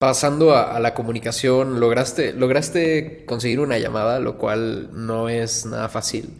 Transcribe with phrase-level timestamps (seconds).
[0.00, 6.30] Pasando a, la comunicación, lograste, lograste conseguir una llamada, lo cual no es nada fácil.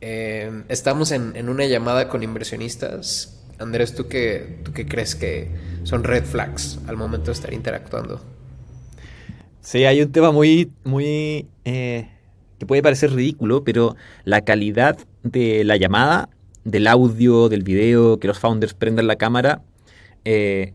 [0.00, 3.38] Eh, estamos en, una llamada con inversionistas.
[3.58, 5.50] Andrés, ¿tú qué, ¿tú qué crees que
[5.82, 8.22] son red flags al momento de estar interactuando?
[9.60, 12.08] Sí, hay un tema muy, muy eh,
[12.58, 13.94] que puede parecer ridículo, pero
[14.24, 16.30] la calidad de la llamada,
[16.64, 19.60] del audio, del video, que los founders prendan la cámara,
[20.24, 20.72] eh,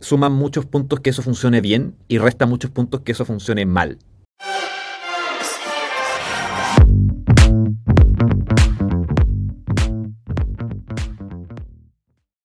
[0.00, 3.98] suman muchos puntos que eso funcione bien y resta muchos puntos que eso funcione mal.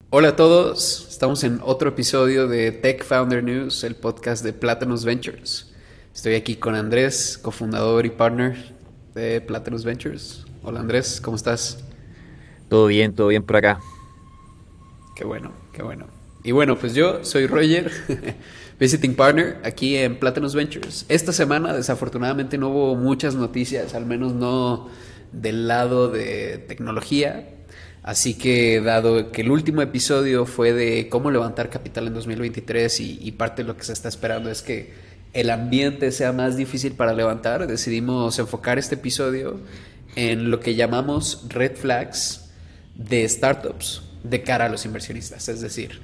[0.10, 5.06] Hola a todos, estamos en otro episodio de Tech Founder News, el podcast de Platinus
[5.06, 5.74] Ventures.
[6.14, 8.76] Estoy aquí con Andrés, cofundador y partner
[9.16, 10.46] de Platinus Ventures.
[10.62, 11.84] Hola Andrés, ¿cómo estás?
[12.70, 13.80] Todo bien, todo bien por acá.
[15.16, 16.23] Qué bueno, qué bueno.
[16.44, 17.90] Y bueno, pues yo soy Roger,
[18.80, 21.06] Visiting Partner aquí en Platinus Ventures.
[21.08, 24.90] Esta semana desafortunadamente no hubo muchas noticias, al menos no
[25.32, 27.50] del lado de tecnología.
[28.04, 33.20] Así que dado que el último episodio fue de cómo levantar capital en 2023 y,
[33.22, 34.92] y parte de lo que se está esperando es que
[35.32, 39.62] el ambiente sea más difícil para levantar, decidimos enfocar este episodio
[40.18, 42.50] en lo que llamamos red flags
[42.96, 45.48] de startups de cara a los inversionistas.
[45.48, 46.02] Es decir,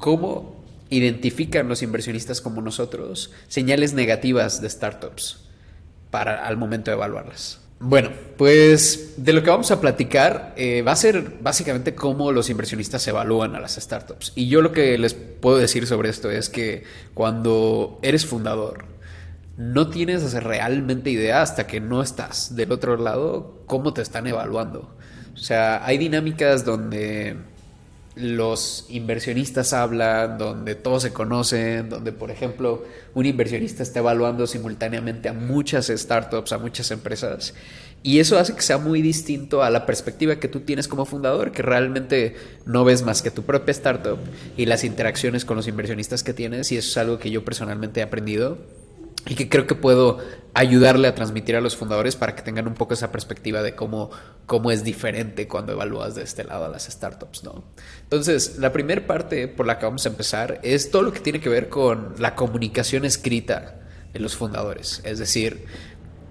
[0.00, 0.56] ¿Cómo
[0.88, 5.44] identifican los inversionistas como nosotros señales negativas de startups
[6.10, 7.60] para al momento de evaluarlas?
[7.82, 12.48] Bueno, pues de lo que vamos a platicar eh, va a ser básicamente cómo los
[12.48, 14.32] inversionistas evalúan a las startups.
[14.34, 18.86] Y yo lo que les puedo decir sobre esto es que cuando eres fundador,
[19.58, 24.96] no tienes realmente idea hasta que no estás del otro lado cómo te están evaluando.
[25.34, 27.36] O sea, hay dinámicas donde
[28.20, 35.28] los inversionistas hablan, donde todos se conocen, donde por ejemplo un inversionista está evaluando simultáneamente
[35.28, 37.54] a muchas startups, a muchas empresas.
[38.02, 41.52] Y eso hace que sea muy distinto a la perspectiva que tú tienes como fundador,
[41.52, 44.18] que realmente no ves más que tu propia startup
[44.56, 46.72] y las interacciones con los inversionistas que tienes.
[46.72, 48.56] Y eso es algo que yo personalmente he aprendido
[49.26, 50.18] y que creo que puedo
[50.54, 54.10] ayudarle a transmitir a los fundadores para que tengan un poco esa perspectiva de cómo,
[54.46, 57.64] cómo es diferente cuando evalúas de este lado a las startups, ¿no?
[58.02, 61.40] Entonces, la primera parte por la que vamos a empezar es todo lo que tiene
[61.40, 63.76] que ver con la comunicación escrita
[64.12, 65.66] de los fundadores, es decir,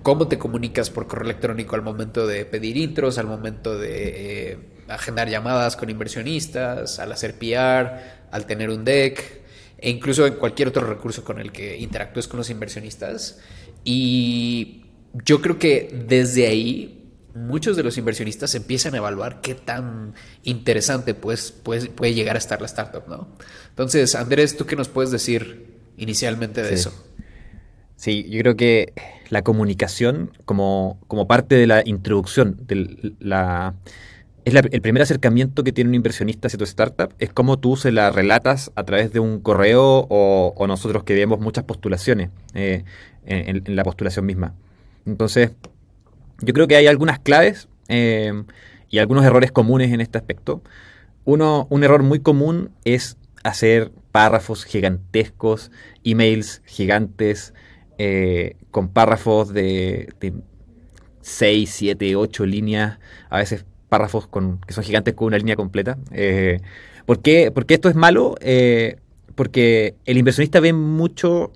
[0.03, 4.59] cómo te comunicas por correo electrónico al momento de pedir intros, al momento de eh,
[4.89, 9.38] agendar llamadas con inversionistas, al hacer PR, al tener un deck,
[9.81, 13.39] e incluso en cualquier otro recurso con el que interactúes con los inversionistas.
[13.83, 14.85] Y
[15.25, 16.99] yo creo que desde ahí
[17.33, 20.13] muchos de los inversionistas empiezan a evaluar qué tan
[20.43, 23.29] interesante pues, puede llegar a estar la startup, ¿no?
[23.69, 26.93] Entonces, Andrés, ¿tú qué nos puedes decir inicialmente de eso?
[27.95, 28.93] Sí, yo creo que
[29.29, 33.75] la comunicación como, como parte de la introducción de la
[34.49, 37.91] es el primer acercamiento que tiene un inversionista hacia tu startup, es como tú se
[37.91, 42.83] la relatas a través de un correo o, nosotros que vemos muchas postulaciones eh,
[43.25, 44.53] en, la postulación misma.
[45.05, 45.51] Entonces,
[46.41, 48.43] yo creo que hay algunas claves eh,
[48.89, 50.61] y algunos errores comunes en este aspecto.
[51.25, 55.71] Uno, un error muy común es hacer párrafos gigantescos,
[56.03, 57.53] emails gigantes,
[57.97, 60.33] eh, con párrafos de, de
[61.21, 62.99] 6, 7, 8 líneas,
[63.29, 65.97] a veces párrafos con, que son gigantes con una línea completa.
[66.11, 66.61] Eh,
[67.05, 68.35] ¿por, qué, esto es malo?
[68.39, 68.97] Eh,
[69.35, 71.51] porque el inversionista ve mucho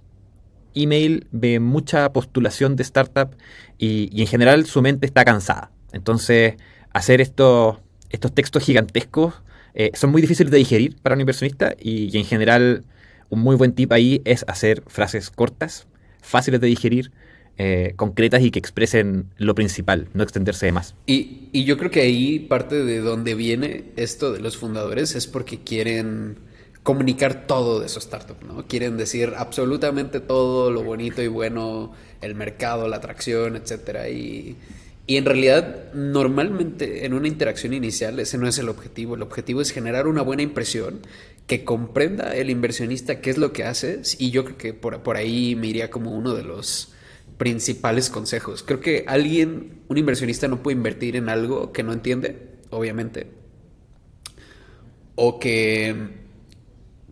[0.75, 3.35] email, ve mucha postulación de startup
[3.77, 5.71] y, en general su mente está cansada.
[5.91, 6.55] Entonces,
[6.91, 7.77] hacer estos,
[8.09, 9.35] estos textos gigantescos
[9.75, 12.83] eh, son muy difíciles de digerir para un inversionista y, en general
[13.29, 15.87] un muy buen tip ahí es hacer frases cortas,
[16.21, 17.11] fáciles de digerir,
[17.59, 20.95] eh, concretas y que expresen lo principal, no extenderse de más.
[21.05, 25.59] Y, yo creo que ahí parte de donde viene esto de los fundadores es porque
[25.59, 26.39] quieren
[26.81, 28.65] comunicar todo de su startup, ¿no?
[28.67, 34.09] Quieren decir absolutamente todo lo bonito y bueno, el mercado, la atracción, etcétera.
[34.09, 34.57] Y,
[35.05, 39.13] y en realidad, normalmente en una interacción inicial ese no es el objetivo.
[39.13, 41.01] El objetivo es generar una buena impresión,
[41.45, 44.19] que comprenda el inversionista qué es lo que haces.
[44.19, 46.92] Y yo creo que por, por ahí me iría como uno de los
[47.43, 48.63] principales consejos.
[48.63, 52.37] Creo que alguien, un inversionista, no puede invertir en algo que no entiende,
[52.69, 53.27] obviamente.
[55.15, 55.93] O que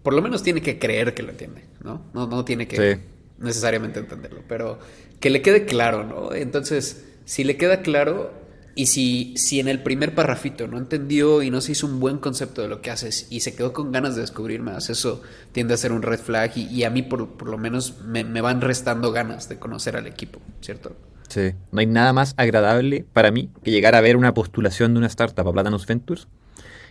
[0.02, 2.06] por lo menos tiene que creer que lo entiende, ¿no?
[2.14, 3.02] No, no tiene que
[3.40, 4.80] necesariamente entenderlo, pero
[5.20, 6.34] que le quede claro, ¿no?
[6.34, 8.32] Entonces, si le queda claro,
[8.74, 12.20] Y si, si en el primer parrafito no entendió y no se hizo un buen
[12.20, 15.22] concepto de lo que haces y se quedó con ganas de descubrir más, eso
[15.52, 18.62] tiende a ser un red flag y, a mí por, por lo menos me, van
[18.62, 20.96] restando ganas de conocer al equipo, ¿cierto?
[21.28, 25.00] Sí, no hay nada más agradable para mí que llegar a ver una postulación de
[25.00, 26.28] una startup a Platanus Ventures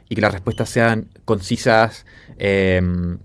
[0.08, 2.04] y que las respuestas sean concisas,
[2.38, 3.18] em,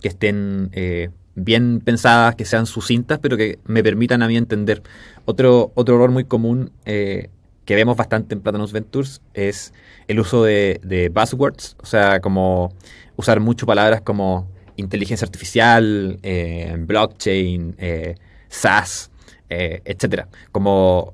[0.00, 4.82] que estén eh, bien pensadas, que sean sucintas, pero que me permitan a mí entender.
[5.24, 7.30] Otro, otro error muy común eh,
[7.68, 9.74] que vemos bastante en Platanus Ventures es
[10.06, 12.72] el uso de, buzzwords, o sea, como
[13.16, 18.14] usar mucho palabras como inteligencia artificial, eh, blockchain, eh,
[18.48, 19.10] SaaS,
[19.50, 20.28] eh, etcétera.
[20.50, 21.12] Como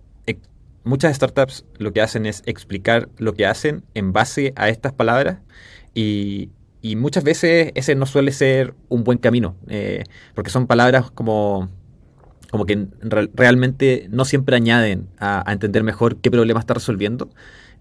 [0.85, 5.39] muchas startups lo que hacen es explicar lo que hacen en base a estas palabras
[5.93, 6.51] y
[6.97, 9.57] muchas veces ese no suele ser un buen camino,
[10.37, 11.69] porque son palabras como
[12.55, 12.87] como que
[13.35, 17.29] realmente no siempre añaden a, entender mejor qué problema está resolviendo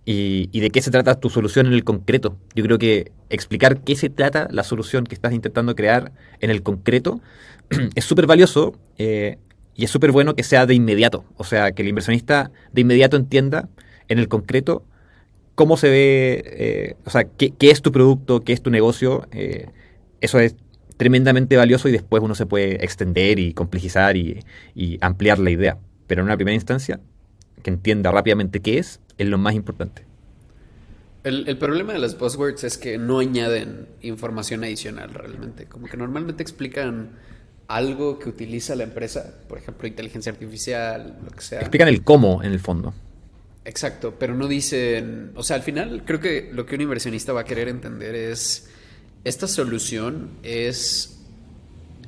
[0.03, 2.39] y, de qué se trata tu solución en el concreto.
[2.55, 6.63] Yo creo que explicar qué se trata la solución que estás intentando crear en el
[6.63, 7.21] concreto
[7.95, 9.37] es súper valioso eh,
[9.75, 11.23] y es súper bueno que sea de inmediato.
[11.37, 13.69] O sea, que el inversionista de inmediato entienda
[14.07, 14.83] en el concreto
[15.53, 19.27] cómo se ve, eh, o sea, qué, es tu producto, qué es tu negocio.
[19.31, 19.67] Eh,
[20.19, 20.55] eso es
[21.03, 24.39] tremendamente valioso y después uno se puede extender y complejizar y,
[25.01, 25.77] ampliar la idea.
[26.07, 27.01] Pero en una primera instancia,
[27.61, 30.05] que entienda rápidamente qué es, es lo más importante.
[31.25, 35.65] El, problema de las buzzwords es que no añaden información adicional realmente.
[35.65, 37.11] Como que normalmente explican
[37.67, 41.59] algo que utiliza la empresa, por ejemplo, inteligencia artificial, lo que sea.
[41.59, 42.93] Explican el cómo en el fondo.
[43.65, 47.41] Exacto, pero no dicen, o sea, al final creo que lo que un inversionista va
[47.41, 48.69] a querer entender es
[49.23, 51.19] esta solución es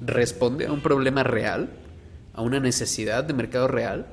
[0.01, 1.69] responde a un problema real,
[2.33, 4.07] a una necesidad de mercado real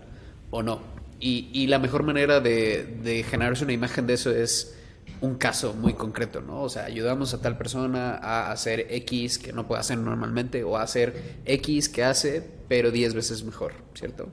[0.50, 0.80] o no.
[1.24, 4.76] Y, la mejor manera de, de, generarse una imagen de eso es
[5.20, 6.62] un caso muy concreto, ¿no?
[6.62, 10.76] O sea, ayudamos a tal persona a hacer X que no puede hacer normalmente o
[10.76, 14.30] a hacer X que hace, pero 10 veces mejor, ¿cierto?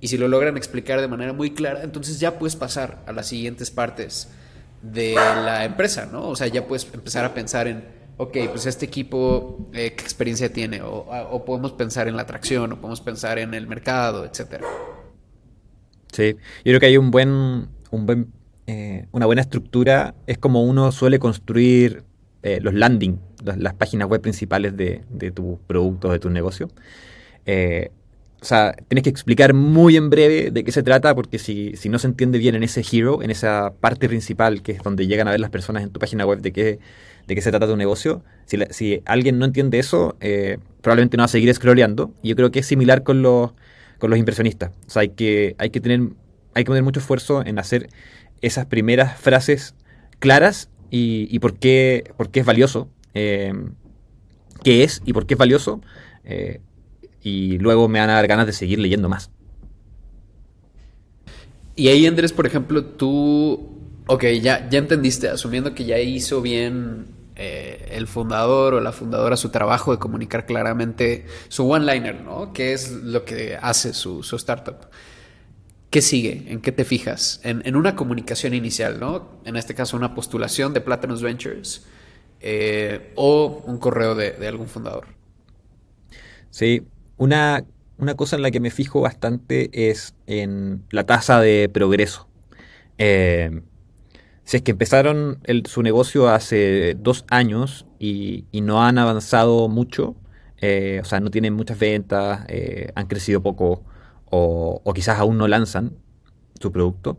[0.00, 3.28] Y si lo logran explicar de manera muy clara, entonces ya puedes pasar a las
[3.28, 4.28] siguientes partes
[4.82, 6.28] de la empresa, ¿no?
[6.28, 7.84] O sea, ya puedes empezar a pensar en
[8.16, 10.80] ok, pues este equipo, eh, ¿qué experiencia tiene?
[10.82, 14.64] O, podemos pensar en la atracción, o podemos pensar en el mercado, etcétera.
[16.12, 18.32] Sí, yo creo que hay un buen, un buen
[18.66, 22.04] eh, una buena estructura, es como uno suele construir
[22.42, 26.68] eh, los landing, las, páginas web principales de, de tu producto, de tu negocio.
[27.46, 31.88] o sea, tienes que explicar muy en breve de qué se trata, porque si, si,
[31.88, 35.28] no se entiende bien en ese hero, en esa parte principal, que es donde llegan
[35.28, 36.78] a ver las personas en tu página web de qué
[37.26, 41.22] de qué se trata tu negocio, si, si alguien no entiende eso, eh, probablemente no
[41.22, 42.12] va a seguir scrolleando.
[42.22, 43.52] Y yo creo que es similar con los,
[43.98, 44.18] con los.
[44.20, 46.10] O sea, hay que, hay que tener,
[46.54, 47.88] hay que poner mucho esfuerzo en hacer
[48.42, 49.74] esas primeras frases
[50.18, 53.52] claras y, y por, qué, por qué es valioso, eh,
[54.62, 55.80] qué es y por qué es valioso.
[56.24, 56.60] Eh,
[57.22, 59.30] y luego me van a dar ganas de seguir leyendo más.
[61.76, 63.73] Y ahí, Andrés, por ejemplo, tú
[64.06, 67.06] Ok, ya, ya entendiste, asumiendo que ya hizo bien
[67.36, 72.52] eh, el fundador o la fundadora su trabajo de comunicar claramente su one-liner, ¿no?
[72.52, 74.88] ¿Qué es lo que hace su, startup?
[75.88, 76.44] ¿Qué sigue?
[76.48, 77.40] ¿En qué te fijas?
[77.44, 79.40] En, una comunicación inicial, ¿no?
[79.46, 81.86] En este caso, una postulación de Platinum Ventures
[82.40, 85.06] eh, o un correo de, algún fundador.
[86.50, 86.82] Sí,
[87.16, 87.64] una,
[87.96, 92.28] una cosa en la que me fijo bastante es en la tasa de progreso.
[92.98, 93.62] Eh,
[94.44, 100.16] si es que empezaron su negocio hace dos años y, no han avanzado mucho,
[100.60, 103.82] eh, o sea, no tienen muchas ventas, eh, han crecido poco
[104.30, 105.92] o, quizás aún no lanzan
[106.60, 107.18] su producto,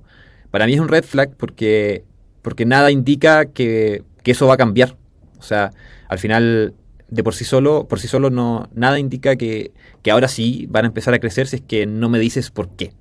[0.51, 2.03] para mí es un red flag porque,
[2.41, 4.97] porque nada indica que, eso va a cambiar.
[5.37, 5.71] O sea,
[6.07, 6.73] al final,
[7.09, 10.85] de por sí solo, por sí solo no, nada indica que, que ahora sí van
[10.85, 12.93] a empezar a crecer si es que no me dices por qué.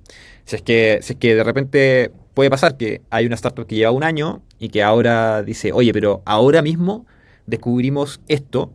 [0.45, 3.75] Si es que, si es que de repente puede pasar que hay una startup que
[3.75, 7.07] lleva un año y que ahora dice, oye, pero ahora mismo
[7.47, 8.71] descubrimos esto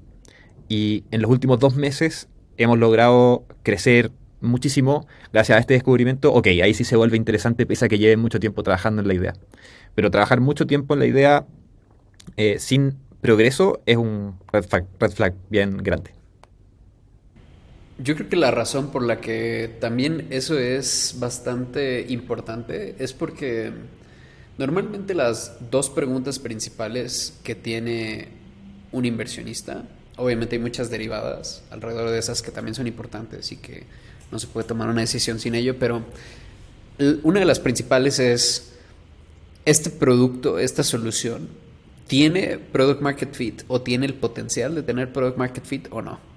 [0.68, 6.32] y en los últimos dos meses hemos logrado crecer muchísimo gracias a este descubrimiento.
[6.32, 9.14] Ok, ahí sí se vuelve interesante pese a que lleven mucho tiempo trabajando en la
[9.14, 9.34] idea.
[9.94, 11.46] Pero trabajar mucho tiempo en la idea
[12.36, 14.64] eh, sin progreso es un red
[14.98, 16.19] red flag bien grande.
[18.02, 23.72] Yo creo que la razón por la que también eso es bastante importante es porque
[24.56, 28.28] normalmente las dos preguntas principales que tiene
[28.90, 29.84] un inversionista,
[30.16, 33.84] obviamente hay muchas derivadas alrededor de esas que también son importantes y que
[34.32, 36.02] no se puede tomar una decisión sin ello, pero
[37.22, 38.72] una de las principales es,
[39.66, 41.48] este producto, esta solución,
[42.06, 46.29] tiene product market fit o tiene el potencial de tener product market fit o no.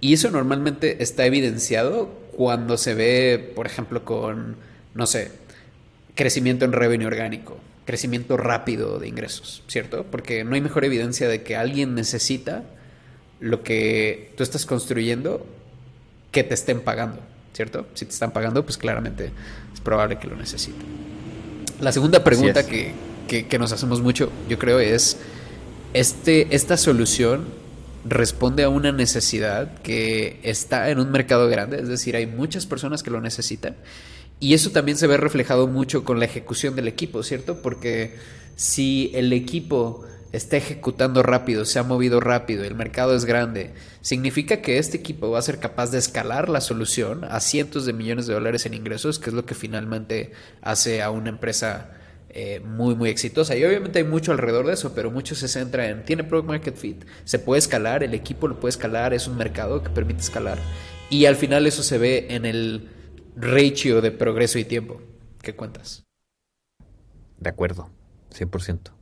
[0.00, 4.56] Y eso normalmente está evidenciado cuando se ve, por ejemplo, con,
[4.94, 5.32] no sé,
[6.14, 10.04] crecimiento en revenue orgánico, crecimiento rápido de ingresos, ¿cierto?
[10.08, 12.64] Porque no hay mejor evidencia de que alguien necesita
[13.40, 15.46] lo que tú estás construyendo
[16.30, 17.20] que te estén pagando,
[17.54, 17.86] ¿cierto?
[17.94, 19.32] Si te están pagando, pues claramente
[19.72, 20.86] es probable que lo necesiten.
[21.80, 22.92] La segunda pregunta que,
[23.26, 25.18] que, nos hacemos mucho, yo creo, es,
[25.92, 27.46] este, ¿esta solución
[28.04, 31.80] responde a una necesidad que está en un mercado grande?
[31.80, 33.76] Es decir, hay muchas personas que lo necesitan.
[34.40, 37.60] Y eso también se ve reflejado mucho con la ejecución del equipo, ¿cierto?
[37.60, 38.16] Porque
[38.56, 44.60] si el equipo está ejecutando rápido, se ha movido rápido, el mercado es grande, significa
[44.60, 48.26] que este equipo va a ser capaz de escalar la solución a cientos de millones
[48.26, 51.97] de dólares en ingresos, que es lo que finalmente hace a una empresa
[52.40, 53.56] eh, muy, muy exitosa.
[53.56, 56.76] Y obviamente hay mucho alrededor de eso, pero mucho se centra en, tiene Product Market
[56.76, 60.56] Fit, se puede escalar, el equipo lo puede escalar, es un mercado que permite escalar.
[61.10, 62.90] Y al final eso se ve en el
[63.34, 65.02] ratio de progreso y tiempo.
[65.42, 66.04] ¿Qué cuentas?
[67.40, 67.90] De acuerdo,
[68.32, 68.92] 100%.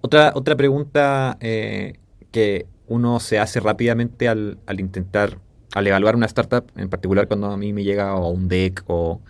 [0.00, 2.00] Otra, otra pregunta eh,
[2.32, 5.38] que uno se hace rápidamente al, intentar,
[5.72, 9.20] al evaluar una startup, en particular cuando a mí me llega o un deck o,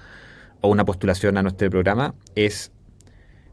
[0.62, 2.72] o una postulación a nuestro programa, es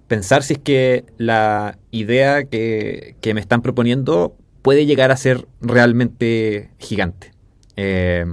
[0.08, 6.72] pensar si es que la idea que, me están proponiendo puede llegar a ser realmente
[6.80, 7.32] gigante.
[7.76, 8.26] Eh,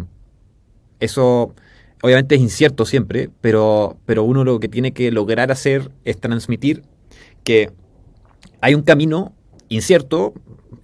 [1.01, 1.55] eso
[2.03, 6.83] obviamente es incierto siempre, pero, pero uno lo que tiene que lograr hacer es transmitir
[7.45, 7.71] que
[8.61, 9.35] hay un camino
[9.69, 10.35] incierto,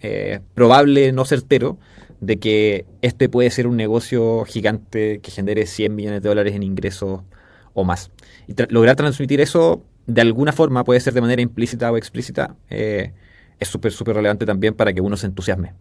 [0.00, 1.78] eh, probable, no certero,
[2.20, 6.62] de que este puede ser un negocio gigante que genere 100 millones de dólares en
[6.62, 7.22] ingresos
[7.72, 8.10] o más.
[8.46, 13.12] Y lograr transmitir eso de alguna forma, puede ser de manera implícita o explícita, eh,
[13.58, 15.74] es súper, súper relevante también para que uno se entusiasme.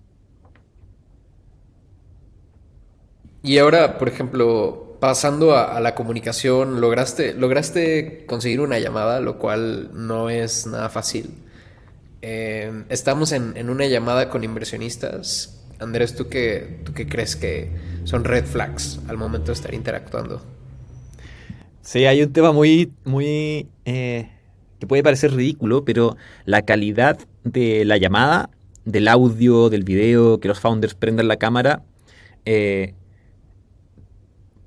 [3.42, 9.92] Y ahora, por ejemplo, pasando a, la comunicación, lograste, lograste conseguir una llamada, lo cual
[9.94, 11.34] no es nada fácil.
[12.22, 15.64] Eh, estamos en, una llamada con inversionistas.
[15.80, 17.72] Andrés, ¿tú qué, ¿tú qué crees que
[18.04, 20.59] son red flags al momento de estar interactuando?
[21.89, 24.29] Sí, hay un tema muy, muy eh,
[24.79, 28.51] que puede parecer ridículo, pero la calidad de la llamada,
[28.86, 31.81] del audio, del video, que los founders prendan la cámara,
[32.46, 32.93] eh,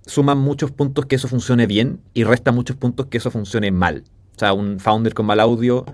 [0.04, 4.02] suman muchos puntos que eso funcione bien y resta muchos puntos que eso funcione mal.
[4.34, 5.84] O sea, un founder con mal audio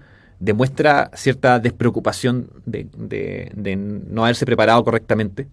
[0.40, 2.88] demuestra cierta despreocupación de,
[4.08, 5.46] no haberse preparado correctamente.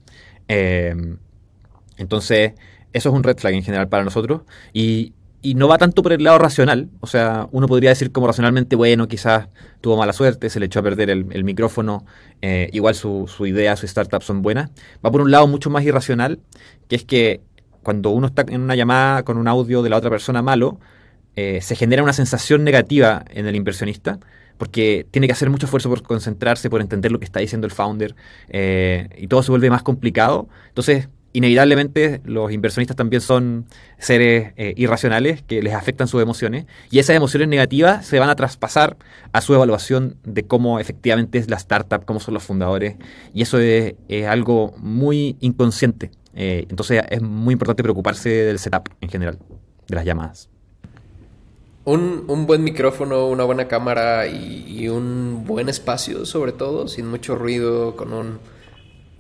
[0.47, 0.95] Eh,
[1.97, 2.53] entonces,
[2.93, 4.43] eso es un red flag en general para nosotros.
[4.71, 5.11] Y,
[5.45, 8.75] y no va tanto por el lado racional, o sea, uno podría decir como racionalmente,
[8.75, 9.47] bueno, quizás
[9.79, 12.03] tuvo mala suerte, se le echó a perder el, micrófono,
[12.41, 14.71] eh, igual su, idea, su startup son buenas.
[15.05, 16.39] Va por un lado mucho más irracional,
[16.87, 17.41] que es que
[17.83, 20.79] cuando uno está en una llamada con un audio de la otra persona malo,
[21.35, 24.19] eh, se genera una sensación negativa en el inversionista,
[24.57, 27.71] porque tiene que hacer mucho esfuerzo por concentrarse, por entender lo que está diciendo el
[27.71, 28.15] founder,
[28.49, 30.47] eh, y todo se vuelve más complicado.
[30.69, 33.65] Entonces, inevitablemente los inversionistas también son
[33.97, 38.35] seres eh, irracionales que les afectan sus emociones y esas emociones negativas se van a
[38.35, 38.95] traspasar
[39.33, 42.95] a su evaluación de cómo efectivamente es la startup, cómo son los fundadores
[43.33, 43.95] y eso es,
[44.29, 46.09] algo muy inconsciente.
[46.35, 49.37] Eh, entonces es muy importante preocuparse del setup en general,
[49.89, 50.49] de las llamadas.
[51.83, 57.97] Un, buen micrófono, una buena cámara y un buen espacio sobre todo, sin mucho ruido,
[57.97, 58.39] con un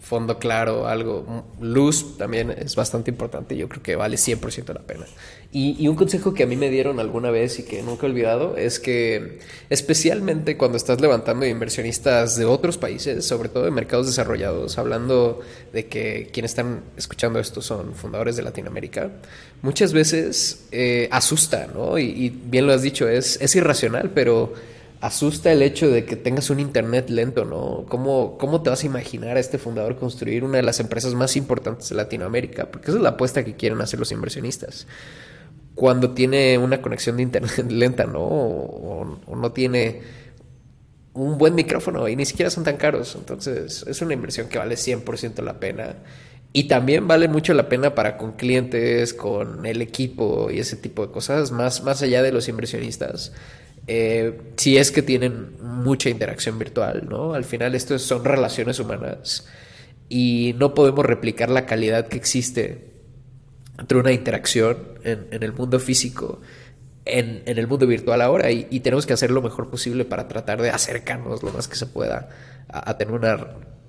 [0.05, 5.05] fondo claro, algo, luz también es bastante importante, yo creo que vale 100% la pena.
[5.51, 8.55] Y, un consejo que a mí me dieron alguna vez y que nunca he olvidado
[8.55, 14.77] es que especialmente cuando estás levantando inversionistas de otros países, sobre todo de mercados desarrollados,
[14.77, 15.39] hablando
[15.73, 19.09] de que quienes están escuchando esto son fundadores de Latinoamérica,
[19.63, 21.97] muchas veces eh, asusta, ¿no?
[21.97, 24.53] Y, bien lo has dicho, es, es irracional, pero
[25.05, 27.85] asusta el hecho de que tengas un internet lento, ¿no?
[27.87, 31.35] ¿Cómo, ¿Cómo te vas a imaginar a este fundador construir una de las empresas más
[31.35, 32.71] importantes de Latinoamérica?
[32.71, 34.87] Porque esa es la apuesta que quieren hacer los inversionistas.
[35.75, 38.19] Cuando tiene una conexión de internet lenta, ¿no?
[38.19, 40.01] O, no tiene
[41.13, 43.15] un buen micrófono y ni siquiera son tan caros.
[43.15, 45.97] Entonces es una inversión que vale 100% la pena.
[46.51, 51.05] Y también vale mucho la pena para con clientes, con el equipo y ese tipo
[51.05, 53.33] de cosas, más, más allá de los inversionistas.
[53.87, 57.33] Eh, si es que tienen mucha interacción virtual, ¿no?
[57.33, 59.47] Al final esto son relaciones humanas
[60.09, 62.93] y no podemos replicar la calidad que existe
[63.77, 66.41] entre una interacción en, el mundo físico
[67.03, 70.71] en, el mundo virtual ahora y, tenemos que hacer lo mejor posible para tratar de
[70.71, 72.29] acercarnos lo más que se pueda
[72.67, 73.37] a, tener una,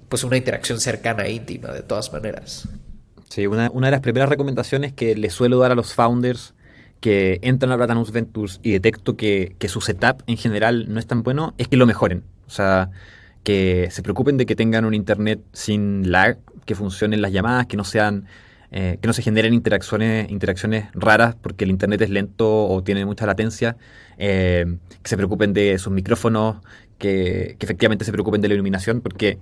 [0.08, 2.68] pues una interacción cercana e íntima de todas maneras.
[3.30, 6.52] Sí, una, una de las primeras recomendaciones que les suelo dar a los founders
[7.00, 11.06] que entran a Platanus Ventures y detecto que, que, su setup en general no es
[11.06, 12.24] tan bueno, es que lo mejoren.
[12.46, 12.90] O sea,
[13.44, 17.76] que se preocupen de que tengan un internet sin lag, que funcionen las llamadas, que
[17.76, 18.26] no sean
[18.72, 23.06] eh, que no se generen interacciones, interacciones raras porque el internet es lento o tiene
[23.06, 23.76] mucha latencia,
[24.18, 24.66] eh,
[25.02, 26.56] que se preocupen de sus micrófonos,
[26.98, 29.38] que, efectivamente se preocupen de la iluminación, porque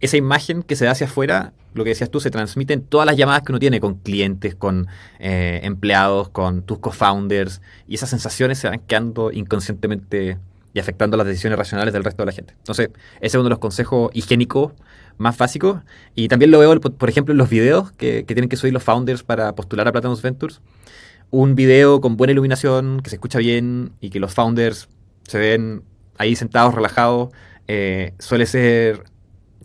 [0.00, 3.06] esa imagen que se da hacia afuera, lo que decías tú, se transmite en todas
[3.06, 4.86] las llamadas que uno tiene con clientes, con
[5.18, 10.38] eh, empleados, con tus co-founders, y esas sensaciones se van quedando inconscientemente
[10.72, 12.54] y afectando las decisiones racionales del resto de la gente.
[12.58, 14.72] Entonces, ese es uno de los consejos higiénicos
[15.18, 15.78] más básicos.
[16.14, 19.22] Y también lo veo, por ejemplo, en los videos que, tienen que subir los founders
[19.22, 20.60] para postular a Platinum Ventures.
[21.30, 24.88] Un video con buena iluminación, que se escucha bien y que los founders
[25.24, 25.82] se ven
[26.18, 27.30] ahí sentados, relajados,
[27.68, 29.04] eh, suele ser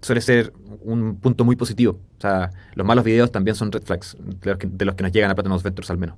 [0.01, 1.99] suele ser un punto muy positivo.
[2.17, 5.35] O sea, los malos videos también son red flags de los que, nos llegan a
[5.35, 6.15] Platinum Ventures al menos.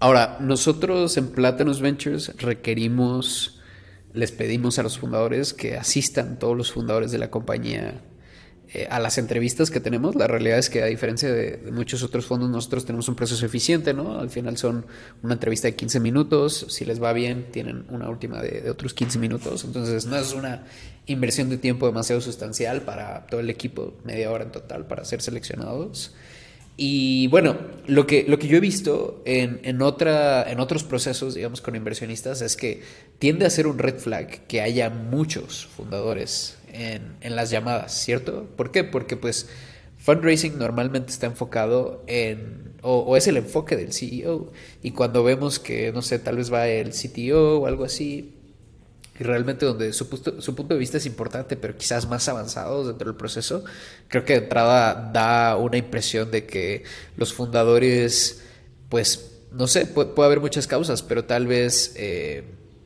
[0.00, 3.60] Ahora, nosotros en Platinum Ventures requerimos
[4.14, 8.00] les pedimos a los fundadores que asistan, todos los fundadores de la compañía,
[8.74, 10.16] eh, a las entrevistas que tenemos.
[10.16, 13.94] La realidad es que a diferencia de, muchos otros fondos, nosotros tenemos un proceso eficiente,
[13.94, 14.18] ¿no?
[14.18, 14.84] Al final son
[15.22, 18.92] una entrevista de 15 minutos, si les va bien, tienen una última de, de otros
[18.92, 20.64] 15 minutos, entonces no es una
[21.06, 25.22] inversión de tiempo demasiado sustancial para todo el equipo, media hora en total para ser
[25.22, 26.12] seleccionados.
[26.76, 31.36] Y bueno, lo que, lo que yo he visto en, en, otra, en otros procesos,
[31.36, 32.82] digamos, con inversionistas, es que
[33.20, 38.46] tiende a ser un red flag que haya muchos fundadores en, en las llamadas, ¿cierto?
[38.56, 38.84] ¿Por qué?
[38.84, 39.48] Porque pues
[39.98, 44.52] fundraising normalmente está enfocado en, o, o, es el enfoque del CEO,
[44.82, 48.34] y cuando vemos que, no sé, tal vez va el CTO o algo así,
[49.18, 50.04] y realmente donde su,
[50.40, 53.64] su, punto de vista es importante, pero quizás más avanzados dentro del proceso,
[54.08, 56.82] creo que de entrada da una impresión de que
[57.16, 58.42] los fundadores,
[58.88, 62.42] pues, no sé, puede, haber muchas causas, pero tal vez eh,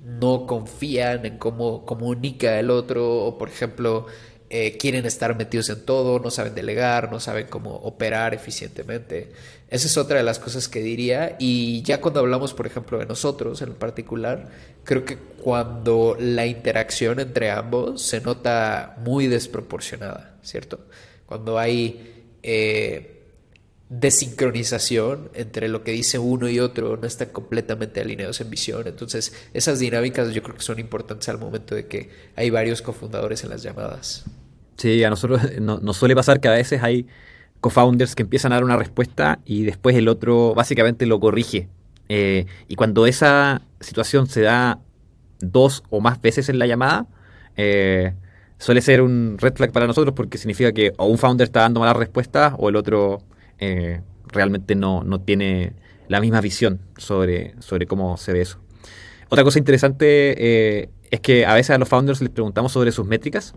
[0.09, 4.07] no confían en cómo comunica el otro, o por ejemplo,
[4.51, 9.31] eh, quieren estar metidos en todo, no saben delegar, no saben cómo operar eficientemente.
[9.68, 11.37] Esa es otra de las cosas que diría.
[11.38, 14.49] Y ya cuando hablamos, por ejemplo, de nosotros en particular,
[14.85, 20.87] creo que cuando la interacción entre ambos se nota muy desproporcionada, ¿cierto?
[21.27, 23.17] Cuando hay eh,
[23.90, 28.87] desincronización entre lo que dice uno y otro, no están completamente alineados en visión.
[28.87, 33.44] Entonces, esas dinámicas yo creo que son importantes al momento de que hay varios cofundadores
[33.44, 34.24] en las llamadas.
[34.77, 37.07] Sí, a nosotros nos suele pasar que a veces hay
[37.61, 41.68] co-founders que empiezan a dar una respuesta y después el otro básicamente lo corrige.
[42.09, 44.79] Eh, y cuando esa situación se da
[45.40, 47.07] dos o más veces en la llamada,
[47.57, 48.14] eh,
[48.59, 51.81] suele ser un red flag para nosotros porque significa que o un founder está dando
[51.81, 53.22] malas respuestas o el otro
[53.59, 55.73] eh, realmente no, no, tiene
[56.09, 58.59] la misma visión sobre, sobre cómo se ve eso.
[59.29, 63.55] Otra cosa interesante es que a veces a los founders les preguntamos sobre sus métricas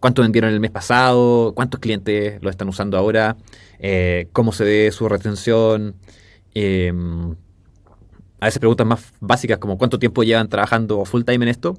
[0.00, 3.36] cuánto vendieron el mes pasado, cuántos clientes lo están usando ahora,
[3.78, 5.94] eh, cómo se ve su retención.
[8.40, 11.78] A veces preguntas más básicas como cuánto tiempo llevan trabajando full time en esto.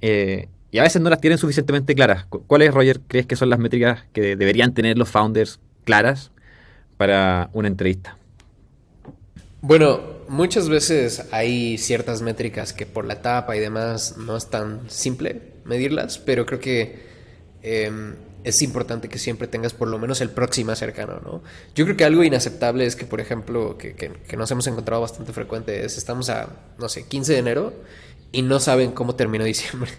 [0.00, 2.26] Eh, y a veces no las tienen suficientemente claras.
[2.26, 6.32] ¿Cuáles, Roger, crees que son las métricas que deberían tener los founders claras
[6.98, 8.18] para una entrevista?
[9.62, 14.90] Bueno, muchas veces hay ciertas métricas que por la etapa y demás no es tan
[14.90, 17.08] simple medirlas, pero creo que
[17.62, 21.42] Em, es importante que siempre tengas por lo menos el próximo cercano, ¿no?
[21.74, 25.32] Yo creo que algo inaceptable es que, por ejemplo, que, que, nos hemos encontrado bastante
[25.32, 27.72] frecuente es, estamos a, no sé, 15 de enero
[28.30, 29.90] y no saben cómo terminó diciembre.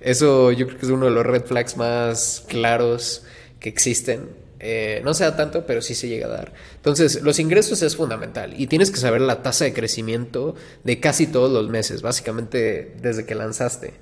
[0.00, 3.24] Eso yo creo que es uno de los red flags más claros
[3.60, 4.28] que existen.
[4.66, 6.54] Eh, no se da tanto, pero sí se llega a dar.
[6.76, 11.26] Entonces, los ingresos es fundamental y tienes que saber la tasa de crecimiento de casi
[11.26, 13.92] todos los meses, básicamente desde que lanzaste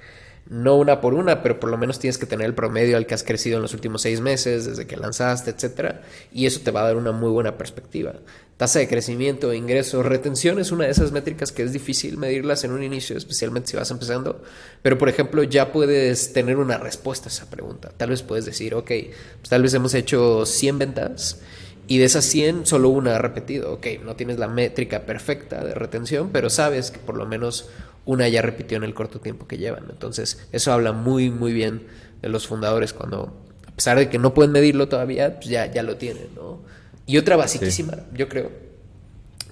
[0.46, 3.14] no una por una, pero por lo menos tienes que tener el promedio al que
[3.14, 6.82] has crecido en los últimos seis meses, desde que lanzaste, etcétera, y eso te va
[6.82, 8.14] a dar una muy buena perspectiva.
[8.56, 12.72] Tasa de crecimiento, ingreso, retención es una de esas métricas que es difícil medirlas en
[12.72, 14.42] un inicio, especialmente si vas empezando,
[14.82, 17.90] pero por ejemplo ya puedes tener una respuesta a esa pregunta.
[17.96, 21.40] Tal vez puedes decir, ok, pues tal vez hemos hecho 100 ventas
[21.88, 23.72] y de esas 100 solo una ha repetido.
[23.72, 27.68] Ok, no tienes la métrica perfecta de retención, pero sabes que por lo menos
[28.04, 29.86] una ya repitió en el corto tiempo que llevan.
[29.90, 31.86] Entonces, eso habla muy, muy bien
[32.20, 33.36] de los fundadores cuando,
[33.66, 36.60] a pesar de que no pueden medirlo todavía, pues ya, ya lo tienen, ¿no?
[37.06, 38.50] Y otra basiquísima, yo creo,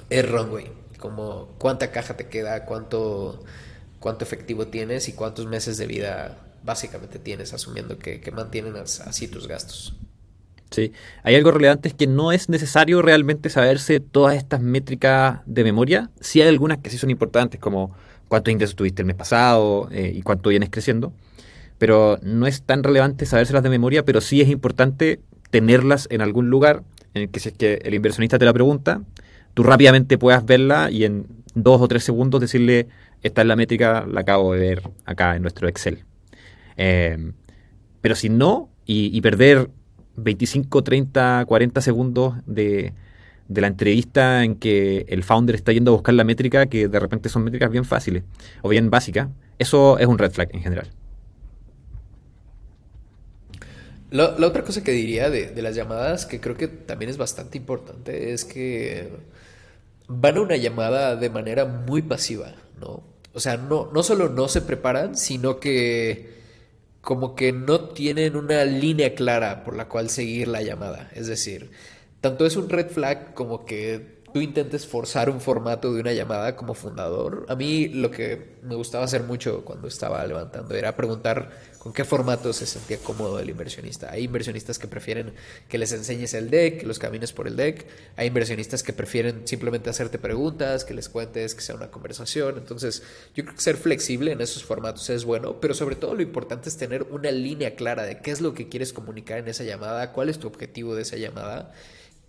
[0.09, 0.71] es runway.
[0.99, 3.43] como cuánta caja te queda, cuánto,
[3.99, 9.29] cuánto efectivo tienes y cuántos meses de vida básicamente tienes, asumiendo que, que mantienen así
[9.29, 9.95] tus gastos.
[10.71, 10.93] Sí,
[11.25, 16.11] hay algo relevante es que no es necesario realmente saberse todas estas métricas de memoria.
[16.21, 17.93] Sí hay algunas que sí son importantes, como
[18.29, 21.13] cuántos ingresos tuviste el mes pasado eh, y cuánto vienes creciendo.
[21.79, 26.51] Pero no es tan relevante sabérselas de memoria, pero sí es importante tenerlas en algún
[26.51, 26.83] lugar
[27.15, 29.03] en el que si es que el inversionista te la pregunta,
[29.55, 32.87] tú rápidamente puedas verla y en dos o tres segundos decirle,
[33.23, 36.05] esta es la métrica, la acabo de ver acá en nuestro Excel.
[36.77, 37.33] Eh,
[38.01, 39.71] pero si no, y perder
[40.17, 42.93] 25, 30, 40 segundos de,
[43.49, 47.29] la entrevista en que el founder está yendo a buscar la métrica, que de repente
[47.29, 48.23] son métricas bien fáciles
[48.63, 50.89] o bien básicas, eso es un red flag en general.
[54.11, 57.59] La, otra cosa que diría de, de, las llamadas, que creo que también es bastante
[57.59, 59.09] importante, es que
[60.09, 63.05] van a una llamada de manera muy pasiva, ¿no?
[63.33, 66.41] O sea, no, no solo no se preparan, sino que
[67.01, 71.11] como que no tienen una línea clara por la cual seguir la llamada.
[71.15, 71.71] Es decir,
[72.21, 76.57] tanto es un red flag como que tú intentes forzar un formato de una llamada
[76.57, 77.47] como fundador.
[77.49, 82.05] A mí lo que me gustaba hacer mucho cuando estaba levantando era preguntar con qué
[82.05, 84.11] formato se sentía cómodo el inversionista.
[84.13, 85.33] Hay inversionistas que prefieren
[85.69, 87.87] que les enseñes el deck, que los camines por el deck.
[88.17, 92.59] Hay inversionistas que prefieren simplemente hacerte preguntas, que les cuentes, que sea una conversación.
[92.59, 93.03] Entonces,
[93.35, 96.69] yo creo que ser flexible en esos formatos es bueno, pero sobre todo lo importante
[96.69, 100.13] es tener una línea clara de qué es lo que quieres comunicar en esa llamada,
[100.13, 101.73] cuál es tu objetivo de esa llamada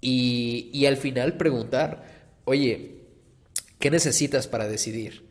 [0.01, 2.03] y, al final preguntar,
[2.45, 3.03] oye,
[3.77, 5.29] ¿qué necesitas para decidir?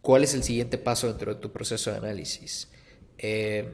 [0.00, 2.70] ¿Cuál es el siguiente paso dentro de tu proceso de análisis?
[3.18, 3.68] Eh,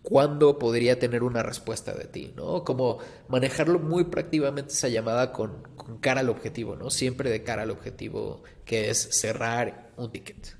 [0.00, 2.32] ¿Cuándo podría tener una respuesta de ti?
[2.36, 2.64] ¿no?
[2.64, 5.62] Como manejarlo muy prácticamente esa llamada con,
[6.00, 6.90] cara al objetivo, ¿no?
[6.90, 10.56] Siempre de cara al objetivo que es cerrar un ticket.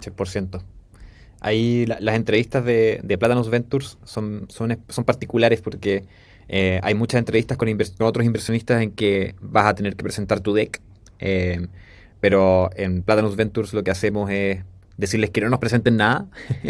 [0.00, 0.62] 100%.
[1.40, 6.04] Ahí las entrevistas de, de Ventures son, son, son particulares porque
[6.52, 7.68] eh, hay muchas entrevistas con,
[8.00, 10.80] otros inversionistas en que vas a tener que presentar tu deck,
[11.20, 11.68] eh,
[12.18, 14.64] pero en Platanus Ventures lo que hacemos es
[14.96, 16.26] decirles que no nos presenten nada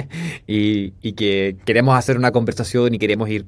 [0.47, 3.47] y, que queremos hacer una conversación y queremos ir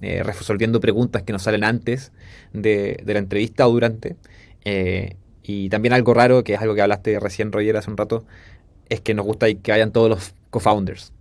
[0.00, 2.10] eh, resolviendo preguntas que nos salen antes
[2.54, 4.16] de, la entrevista o durante.
[5.42, 8.24] y también algo raro, que es algo que hablaste recién, Roger, hace un rato,
[8.88, 11.12] es que nos gusta que hayan todos los co-founders,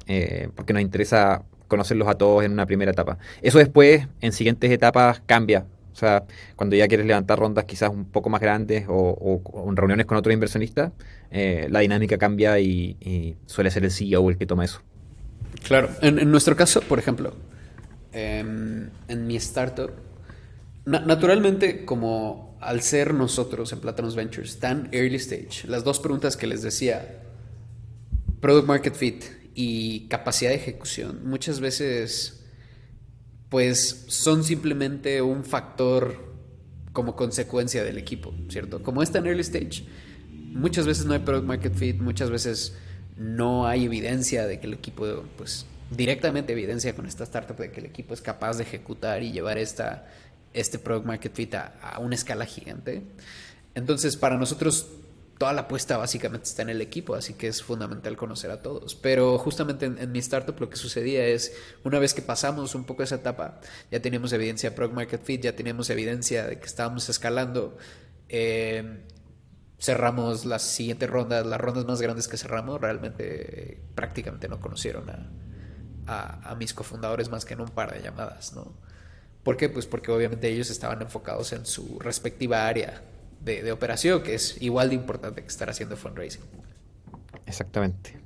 [0.55, 3.17] porque nos interesa conocerlos a todos en una primera etapa.
[3.41, 5.65] Eso después, en siguientes etapas, cambia.
[5.95, 6.25] O sea,
[6.57, 10.33] cuando ya quieres levantar rondas quizás un poco más grandes o, en reuniones con otros
[10.33, 10.91] inversionistas,
[11.31, 14.81] eh, la dinámica cambia y, suele ser el CEO el que toma eso.
[15.63, 17.33] Claro, en, nuestro caso, por ejemplo,
[18.11, 19.91] em, en mi startup,
[20.85, 26.45] naturalmente como al ser nosotros en Platanos Ventures tan early stage, las dos preguntas que
[26.45, 27.19] les decía,
[28.41, 29.23] Product Market Fit
[29.55, 32.45] y capacidad de ejecución muchas veces
[33.49, 36.35] pues son simplemente un factor
[36.91, 38.83] como consecuencia del equipo, ¿cierto?
[38.83, 39.85] Como está en early stage,
[40.31, 42.75] muchas veces no hay product market fit, muchas veces
[43.17, 47.79] no hay evidencia de que el equipo, pues directamente evidencia con esta startup de que
[47.79, 50.07] el equipo es capaz de ejecutar y llevar esta,
[50.53, 53.03] este product market fit a, a una escala gigante.
[53.75, 54.89] Entonces, para nosotros
[55.37, 58.95] toda la apuesta básicamente está en el equipo, así que es fundamental conocer a todos.
[58.95, 63.03] Pero justamente en, mi startup lo que sucedía es, una vez que pasamos un poco
[63.03, 63.59] esa etapa,
[63.91, 67.77] ya teníamos evidencia de Product Market Fit, ya teníamos evidencia de que estábamos escalando,
[68.29, 69.03] eh,
[69.79, 75.05] cerramos las siguientes rondas, las rondas más grandes que cerramos, realmente prácticamente no conocieron
[76.07, 78.73] a mis cofundadores más que en un par de llamadas, ¿no?
[79.43, 79.69] ¿Por qué?
[79.69, 83.03] Pues porque obviamente ellos estaban enfocados en su respectiva área
[83.45, 86.41] de, operación, que es igual de importante que estar haciendo fundraising.
[87.45, 88.17] Exactamente.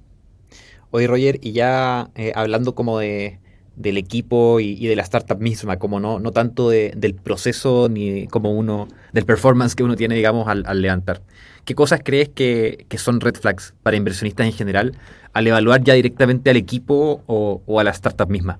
[0.92, 3.40] Oye, Roger, y ya eh, hablando como de,
[3.76, 8.52] del equipo y, de la startup misma, como no, no tanto del proceso ni como
[8.52, 11.22] uno, del performance que uno tiene, digamos, al, levantar.
[11.66, 14.98] ¿Qué cosas crees que, son red flags para inversionistas en general
[15.34, 18.60] al evaluar ya directamente al equipo o, o a la startup misma?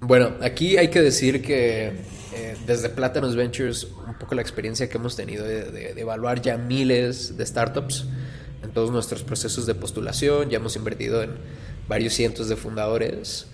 [0.00, 1.92] Bueno, aquí hay que decir que
[2.40, 7.36] eh, desde Platinum Ventures, un poco la experiencia que hemos tenido de, evaluar ya miles
[7.36, 8.06] de startups
[8.62, 11.32] en todos nuestros procesos de postulación, ya hemos invertido en
[11.86, 13.46] varios cientos de fundadores.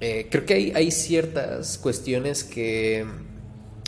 [0.00, 3.04] Eh, creo que hay, ciertas cuestiones que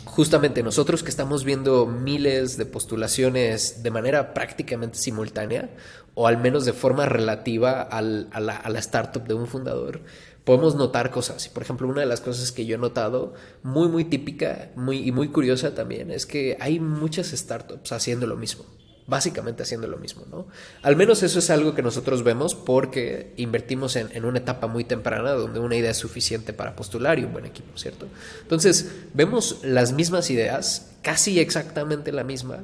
[0.05, 5.69] justamente nosotros que estamos viendo miles de postulaciones de manera prácticamente simultánea,
[6.13, 10.01] o al menos de forma relativa a, la, a, la, startup de un fundador,
[10.43, 11.49] podemos notar cosas.
[11.49, 15.11] Por ejemplo, una de las cosas que yo he notado, muy, muy típica muy, y
[15.11, 18.65] muy curiosa también, es que hay muchas startups haciendo lo mismo.
[19.07, 20.47] Básicamente haciendo lo mismo, ¿no?
[20.83, 24.83] Al menos eso es algo que nosotros vemos porque invertimos en, en una etapa muy
[24.85, 28.07] temprana donde una idea es suficiente para postular y un buen equipo, ¿cierto?
[28.43, 32.63] Entonces, vemos las mismas ideas, casi exactamente la misma,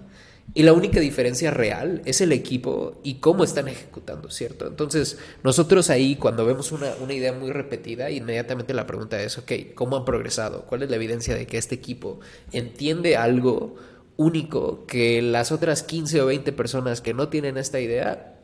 [0.53, 4.65] y la única diferencia real es el equipo y cómo están ejecutando, ¿cierto?
[4.65, 9.97] Entonces, nosotros ahí cuando vemos una, idea muy repetida, inmediatamente la pregunta es, ok, ¿cómo
[9.97, 10.65] han progresado?
[10.65, 12.19] ¿Cuál es la evidencia de que este equipo
[12.51, 13.75] entiende algo
[14.15, 18.36] único que las otras 15 o 20 personas que no tienen esta idea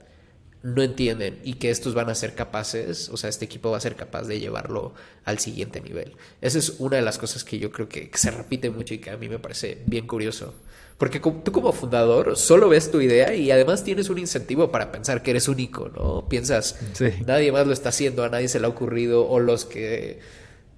[0.64, 3.82] no entienden y que estos van a ser capaces, o sea, este equipo va a
[3.82, 4.94] ser capaz de llevarlo
[5.26, 6.16] al siguiente nivel.
[6.42, 9.12] Esa es una de las cosas que yo creo que se repite mucho y que
[9.12, 10.56] a mí me parece bien curioso.
[10.98, 15.22] Porque tú como fundador solo ves tu idea y además tienes un incentivo para pensar
[15.22, 16.30] que eres único, ¿no?
[16.30, 16.80] Piensas,
[17.26, 20.20] nadie más lo está haciendo, a nadie se le ha ocurrido o los que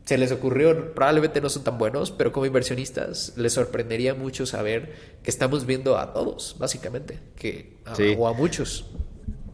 [0.05, 4.93] se les ocurrió probablemente no son tan buenos, pero como inversionistas les sorprendería mucho saber
[5.21, 7.77] que estamos viendo a todos, básicamente, que
[8.17, 8.87] o a muchos.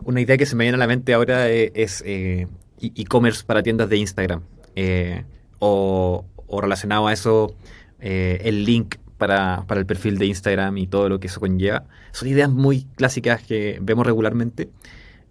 [0.04, 2.48] Una idea que se me viene a la mente ahora e, es eh,
[2.82, 4.42] e-commerce para tiendas de Instagram.
[4.76, 5.24] Eh,
[5.60, 6.26] o,
[6.62, 7.56] relacionado a eso,
[8.00, 11.86] eh, el link para, el perfil de Instagram y todo lo que eso conlleva.
[12.12, 14.70] Son ideas muy clásicas que vemos regularmente.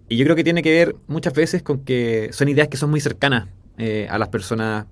[0.09, 2.91] Y yo creo que tiene que ver muchas veces con que son ideas que son
[2.91, 4.87] muy cercanas eh, a las personas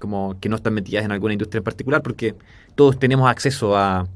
[0.00, 2.34] como que no están metidas en alguna industria en particular, porque
[2.74, 4.06] todos tenemos acceso a,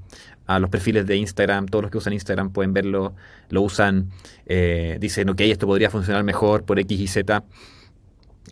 [0.59, 3.15] los perfiles de Instagram, todos los que usan Instagram pueden verlo,
[3.49, 4.11] lo usan,
[4.47, 7.45] eh, dicen, ok, esto podría funcionar mejor por X y Z.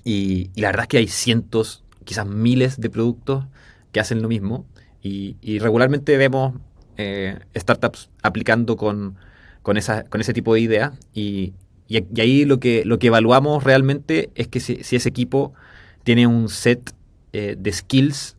[0.04, 3.44] Y, y, la verdad es que hay cientos, quizás miles de productos
[3.92, 4.66] que hacen lo mismo
[5.02, 6.54] y, regularmente vemos
[6.96, 9.16] eh, startups aplicando con,
[9.62, 11.54] con, esa, con ese tipo de ideas y,
[11.88, 15.54] y, ahí lo que, lo que evaluamos realmente es que si, ese equipo
[16.04, 16.94] tiene un set
[17.32, 18.36] eh, de skills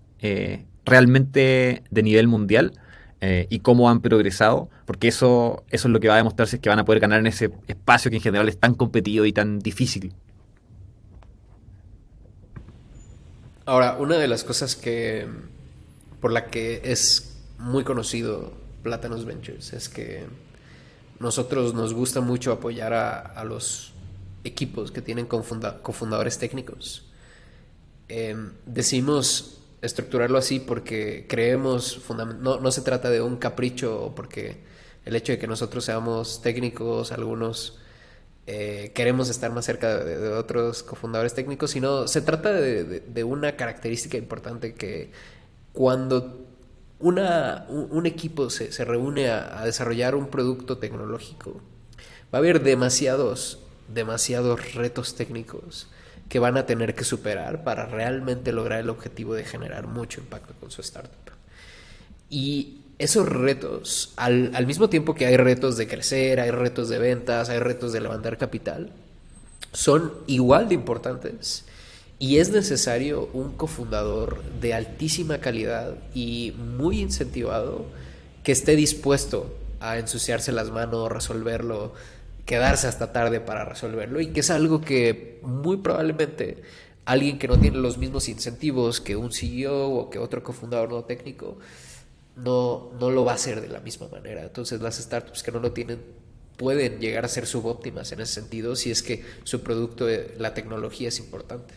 [0.85, 2.73] realmente de nivel mundial
[3.21, 6.69] y cómo han progresado, porque eso, eso es lo que va a demostrarse es que
[6.69, 9.59] van a poder ganar en ese espacio que en general es tan competido y tan
[9.59, 10.13] difícil.
[13.65, 15.27] Ahora, una de las cosas que
[16.21, 18.53] por la que es muy conocido
[18.83, 19.73] Plátanos Ventures.
[19.73, 20.25] Es que
[21.19, 23.93] nosotros nos gusta mucho apoyar a, los
[24.43, 27.05] equipos que tienen cofundadores técnicos.
[28.07, 32.01] Em, decimos estructurarlo así porque creemos,
[32.39, 34.57] no, no se trata de un capricho porque
[35.05, 37.79] el hecho de que nosotros seamos técnicos, algunos
[38.47, 44.17] eh, queremos estar más cerca de, otros cofundadores técnicos, sino se trata de, una característica
[44.17, 45.11] importante que
[45.73, 46.45] cuando
[46.99, 51.61] una, un, equipo se, se reúne a, desarrollar un producto tecnológico,
[52.33, 55.87] va a haber demasiados, demasiados retos técnicos
[56.31, 60.53] que van a tener que superar para realmente lograr el objetivo de generar mucho impacto
[60.61, 61.33] con su startup.
[62.29, 66.99] Y esos retos, al, al mismo tiempo que hay retos de crecer, hay retos de
[66.99, 68.91] ventas, hay retos de levantar capital,
[69.73, 71.65] son igual de importantes
[72.17, 77.87] y es necesario un cofundador de altísima calidad y muy incentivado
[78.45, 81.91] que esté dispuesto a ensuciarse las manos, resolverlo,
[82.51, 86.61] quedarse hasta tarde para resolverlo y que es algo que muy probablemente
[87.05, 91.05] alguien que no tiene los mismos incentivos que un CEO o que otro cofundador no
[91.05, 91.59] técnico
[92.35, 94.43] no, no lo va a hacer de la misma manera.
[94.43, 95.99] Entonces las startups que no lo tienen
[96.57, 101.07] pueden llegar a ser subóptimas en ese sentido si es que su producto, la tecnología
[101.07, 101.73] es importante.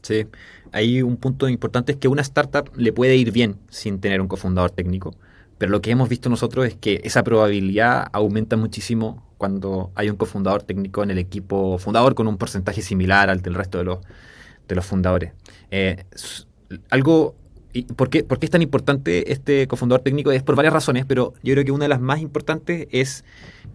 [0.00, 0.26] Sí,
[0.72, 4.28] hay un punto importante es que una startup le puede ir bien sin tener un
[4.28, 5.14] cofundador técnico,
[5.58, 10.14] pero lo que hemos visto nosotros es que esa probabilidad aumenta muchísimo cuando hay un
[10.14, 13.98] cofundador técnico en el equipo fundador con un porcentaje similar al del resto de los,
[14.68, 15.32] de los fundadores.
[15.72, 16.04] Eh,
[16.90, 17.34] algo
[17.96, 20.30] ¿Por qué, ¿Por qué, es tan importante este cofundador técnico?
[20.30, 23.24] Es por varias razones, pero yo creo que una de las más importantes es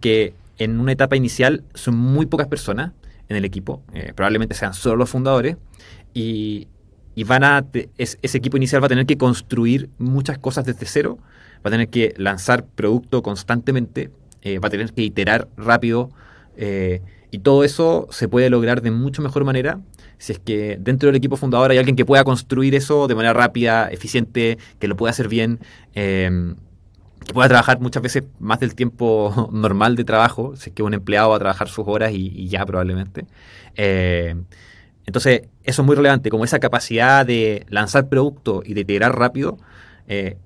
[0.00, 2.92] que en una etapa inicial son muy pocas personas
[3.28, 5.58] en el equipo, eh, probablemente sean solo los fundadores,
[6.14, 6.66] y,
[7.26, 7.66] van a
[7.98, 11.18] ese equipo inicial va a tener que construir muchas cosas desde cero,
[11.56, 14.10] va a tener que lanzar producto constantemente,
[14.42, 16.10] eh, va a tener que iterar rápido
[16.56, 19.80] eh, y todo eso se puede lograr de mucho mejor manera
[20.18, 23.34] si es que dentro del equipo fundador hay alguien que pueda construir eso de manera
[23.34, 25.60] rápida, eficiente, que lo pueda hacer bien.
[25.94, 26.54] Eh,
[27.24, 30.94] que pueda trabajar muchas veces más del tiempo normal de trabajo, si es que un
[30.94, 33.26] empleado va a trabajar sus horas y, ya probablemente.
[35.08, 39.56] Entonces, eso es muy relevante, como esa capacidad de lanzar producto y de iterar rápido,
[40.06, 40.36] eh,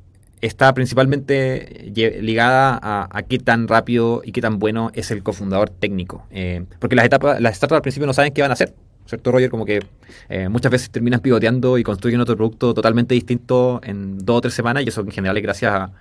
[0.43, 6.27] está principalmente ligada a, qué tan rápido y qué tan bueno es el cofundador técnico.
[6.31, 8.75] Eh, porque las etapas, las startups al principio no saben qué van a hacer.
[9.07, 9.51] ¿cierto, Roger?
[9.51, 9.81] Como que
[10.29, 14.55] eh, muchas veces terminan pivoteando y construyen otro producto totalmente distinto en dos o tres
[14.55, 15.93] semanas y eso en general es gracias a,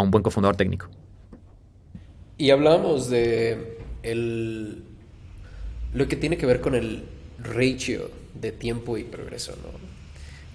[0.00, 0.88] un buen cofundador técnico.
[2.38, 3.76] Y hablábamos de
[5.92, 7.04] lo que tiene que ver con el
[7.38, 9.89] ratio de tiempo y progreso, ¿no?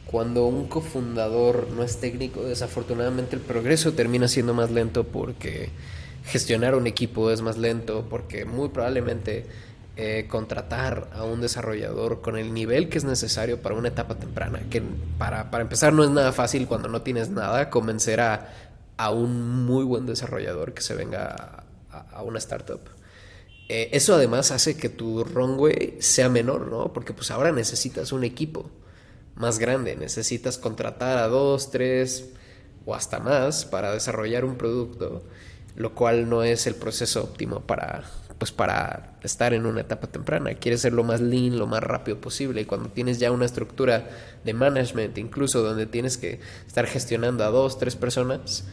[0.06, 5.70] Cuando un cofundador no es técnico, desafortunadamente el progreso termina siendo más lento porque
[6.26, 9.46] gestionar un equipo es más lento, porque muy probablemente
[9.98, 14.60] eh, contratar a un desarrollador con el nivel que es necesario para una etapa temprana,
[14.70, 14.82] que
[15.18, 18.54] para, para empezar no es nada fácil cuando no tienes nada, convencer a,
[18.98, 22.82] a un muy buen desarrollador que se venga a, una startup.
[23.70, 26.94] Eh, eso además hace que tu runway sea menor, ¿no?
[26.94, 28.70] Porque pues ahora necesitas un equipo
[29.36, 32.30] más grande, necesitas contratar a dos, tres
[32.86, 35.24] o hasta más para desarrollar un producto,
[35.76, 38.04] lo cual no es el proceso óptimo para
[38.38, 40.54] pues para estar en una etapa temprana.
[40.56, 44.10] Quieres ser lo más lean, lo más rápido posible y cuando tienes ya una estructura
[44.43, 48.65] de management, incluso donde tienes que estar gestionando a dos, tres personas,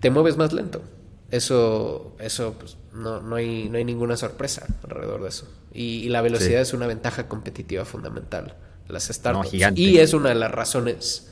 [0.00, 0.82] te mueves más lento.
[1.30, 5.48] Eso, eso pues, no, no, hay, no hay ninguna sorpresa alrededor de eso.
[5.72, 8.56] Y, la velocidad es una ventaja competitiva fundamental.
[8.88, 9.54] Las startups.
[9.74, 11.30] y es una de las razones,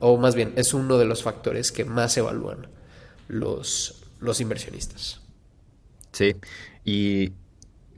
[0.00, 2.66] o más bien, es uno de los factores que más evalúan
[3.28, 5.20] los, los inversionistas.
[6.12, 6.36] Sí,
[6.84, 7.32] y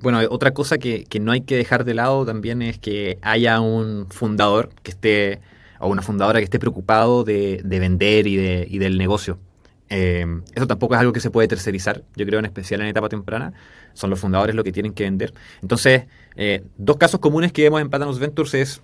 [0.00, 3.60] bueno, otra cosa que, que, no hay que dejar de lado también es que haya
[3.60, 5.40] un fundador que esté,
[5.80, 9.38] o una fundadora que esté preocupado de, de vender y, de, y del negocio.
[9.88, 13.08] Eh, eso tampoco es algo que se puede tercerizar, yo creo en especial en etapa
[13.08, 13.52] temprana.
[13.94, 15.32] Son los fundadores los que tienen que vender.
[15.62, 16.04] Entonces,
[16.36, 18.82] eh, dos casos comunes que vemos en Patanos Ventures es,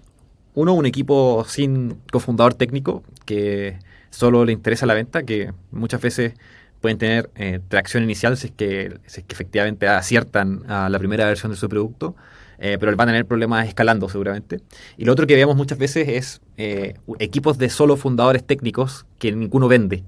[0.55, 3.79] uno, un equipo sin cofundador técnico que
[4.11, 6.35] solo le interesa la venta, que muchas veces
[6.81, 10.99] pueden tener eh, tracción inicial si es, que, si es que efectivamente aciertan a la
[10.99, 12.15] primera versión de su producto.
[12.65, 14.61] Eh, pero van a tener problemas escalando seguramente.
[14.97, 19.33] Y lo otro que vemos muchas veces es eh, equipos de solo fundadores técnicos que
[19.33, 20.05] ninguno vende.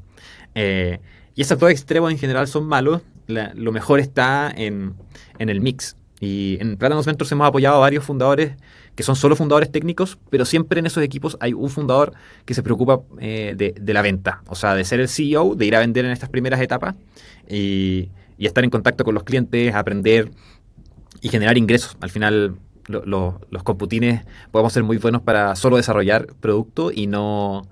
[0.55, 1.01] Eh,
[1.35, 3.03] y esos dos extremos en general son malos.
[3.27, 4.95] lo mejor está en,
[5.39, 5.97] en, el mix.
[6.21, 8.57] Y en Platanos Ventures hemos apoyado a varios fundadores
[8.95, 12.13] que son solo fundadores técnicos, pero siempre en esos equipos hay un fundador
[12.45, 14.43] que se preocupa eh, de, de, la venta.
[14.47, 16.95] O sea, de ser el CEO, de ir a vender en estas primeras etapas
[17.49, 20.31] y, estar en contacto con los clientes, aprender
[21.23, 21.97] y generar ingresos.
[22.01, 22.57] Al final,
[22.89, 27.67] lo, lo, los computines podemos ser muy buenos para solo desarrollar producto y no,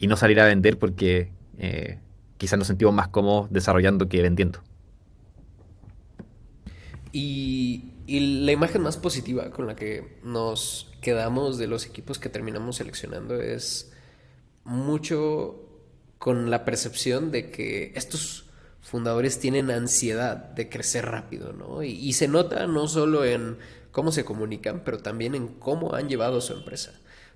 [0.00, 1.98] y no salir a vender porque eh,
[2.44, 4.60] quizás nos sentimos más cómodos desarrollando que vendiendo.
[7.10, 12.76] Y, la imagen más positiva con la que nos quedamos de los equipos que terminamos
[12.76, 13.90] seleccionando es
[14.62, 15.58] mucho
[16.18, 18.50] con la percepción de que estos
[18.82, 21.82] fundadores tienen ansiedad de crecer rápido, ¿no?
[21.82, 23.56] Y, y se nota no solo en
[23.90, 26.92] cómo se comunican, pero también en cómo han llevado su empresa.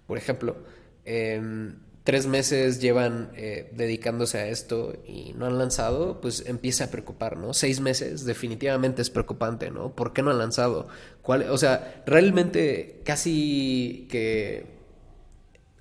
[0.06, 0.58] Por ejemplo,
[1.06, 1.72] eh,
[2.08, 7.36] tres meses llevan eh, dedicándose a esto y no han lanzado, pues empieza a preocupar,
[7.36, 7.52] ¿no?
[7.52, 9.94] Seis meses definitivamente es preocupante, ¿no?
[9.94, 10.88] ¿Por qué no han lanzado?
[11.20, 14.64] ¿Cuál, o sea, realmente casi que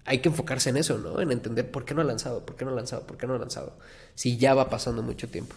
[0.03, 1.21] hay que enfocarse en eso, ¿no?
[1.21, 3.35] En entender por qué no ha lanzado, por qué no ha lanzado, por qué no
[3.35, 3.77] ha lanzado.
[4.13, 5.55] Si ya va pasando mucho tiempo.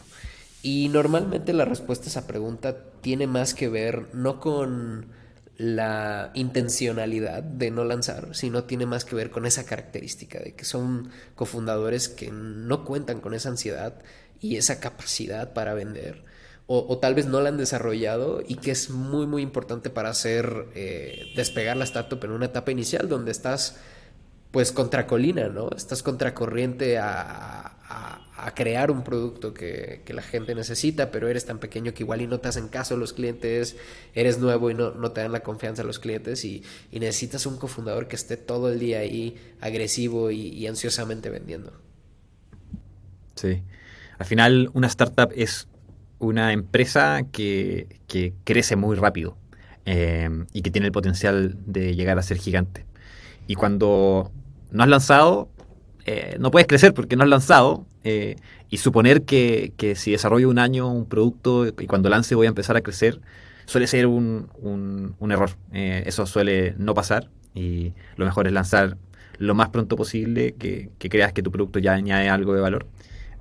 [0.62, 5.08] Y normalmente la respuesta a esa pregunta tiene más que ver no con
[5.60, 10.64] la intencionalidad de no lanzar, sino tiene más que ver con esa característica de que
[10.64, 14.00] son cofundadores que no cuentan con esa ansiedad
[14.40, 16.24] y esa capacidad para vender.
[16.66, 20.68] O, tal vez no la han desarrollado y que es muy muy importante para hacer
[20.74, 23.76] eh, despegar la startup en una etapa inicial donde estás
[24.52, 25.68] pues contracolina, ¿no?
[25.76, 31.44] Estás contracorriente a, a, a crear un producto que, que, la gente necesita, pero eres
[31.46, 33.76] tan pequeño que igual y no te hacen caso los clientes,
[34.14, 37.58] eres nuevo y no, no te dan la confianza los clientes y, y, necesitas un
[37.58, 41.72] cofundador que esté todo el día ahí agresivo y, ansiosamente vendiendo.
[43.34, 43.62] Sí.
[44.18, 45.68] Al final, una startup es
[46.18, 49.36] una empresa que, que crece muy rápido
[49.86, 52.84] eh, y que tiene el potencial de llegar a ser gigante.
[53.46, 54.30] Y cuando
[54.70, 55.50] no has lanzado,
[56.04, 57.86] eh, no puedes crecer porque no has lanzado.
[58.02, 58.36] Eh,
[58.70, 62.48] y suponer que, que, si desarrollo un año un producto y cuando lance voy a
[62.48, 63.20] empezar a crecer,
[63.66, 65.50] suele ser un, un, error.
[65.72, 68.96] Eh, eso suele no pasar y lo mejor es lanzar
[69.38, 72.86] lo más pronto posible, que, que creas que tu producto ya añade algo de valor.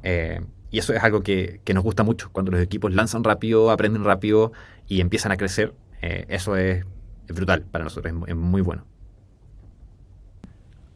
[0.03, 0.41] Eh,
[0.71, 4.03] y eso es algo que, que, nos gusta mucho, cuando los equipos lanzan rápido, aprenden
[4.03, 4.51] rápido
[4.87, 5.73] y empiezan a crecer.
[6.01, 6.85] eso es,
[7.27, 8.85] es, brutal para nosotros, es, es muy bueno.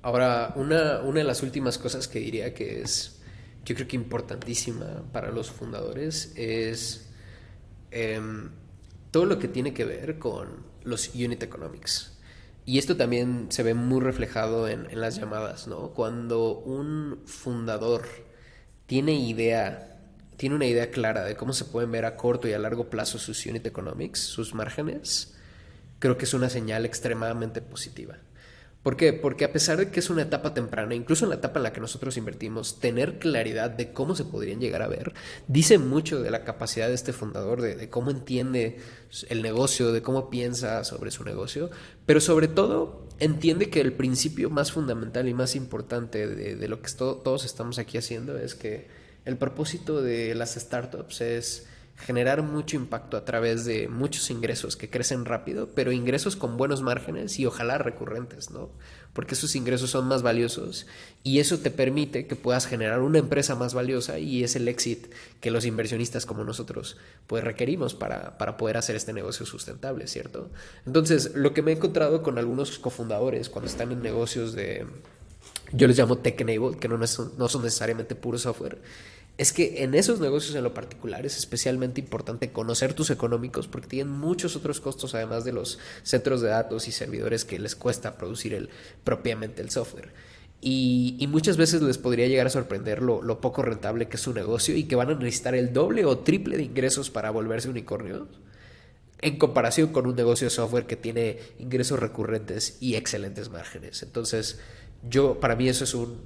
[0.03, 3.22] Ahora, una, una, de las últimas cosas que diría que es,
[3.65, 7.09] yo creo que importantísima para los fundadores es
[7.91, 8.19] eh,
[9.11, 12.17] todo lo que tiene que ver con los unit economics.
[12.65, 15.89] Y esto también se ve muy reflejado en, en las llamadas, ¿no?
[15.89, 18.05] Cuando un fundador
[18.85, 19.99] tiene idea,
[20.37, 23.17] tiene una idea clara de cómo se pueden ver a corto y a largo plazo
[23.17, 25.35] sus unit economics, sus márgenes,
[25.99, 28.17] creo que es una señal extremadamente positiva.
[28.83, 29.13] ¿Por qué?
[29.13, 31.71] Porque a pesar de que es una etapa temprana, incluso en la etapa en la
[31.71, 35.13] que nosotros invertimos, tener claridad de cómo se podrían llegar a ver,
[35.47, 38.79] dice mucho de la capacidad de este fundador, de, cómo entiende
[39.29, 41.71] el negocio, de cómo piensa sobre su negocio,
[42.05, 46.91] pero sobre todo entiende que el principio más fundamental y más importante de, lo que
[46.91, 48.89] todos estamos aquí haciendo es que
[49.23, 54.89] el propósito de las startups es generar mucho impacto a través de muchos ingresos que
[54.89, 58.71] crecen rápido, pero ingresos con buenos márgenes y ojalá recurrentes, ¿no?
[59.13, 60.87] Porque esos ingresos son más valiosos
[61.21, 65.09] y eso te permite que puedas generar una empresa más valiosa y es el éxito
[65.39, 70.49] que los inversionistas como nosotros pues requerimos para, para poder hacer este negocio sustentable, ¿cierto?
[70.85, 74.87] Entonces, lo que me he encontrado con algunos cofundadores cuando están en negocios de,
[75.71, 78.79] yo les llamo tech-enabled, que no, no son necesariamente puro software,
[79.37, 83.87] es que en esos negocios en lo particular es especialmente importante conocer tus económicos porque
[83.87, 88.17] tienen muchos otros costos además de los centros de datos y servidores que les cuesta
[88.17, 88.69] producir
[89.03, 90.13] propiamente el software.
[90.65, 94.77] Y, muchas veces les podría llegar a sorprender lo, poco rentable que es su negocio
[94.77, 98.27] y que van a necesitar el doble o triple de ingresos para volverse unicornios
[99.19, 104.03] en comparación con un negocio de software que tiene ingresos recurrentes y excelentes márgenes.
[104.03, 104.59] Entonces,
[105.09, 106.19] yo, para mí eso es un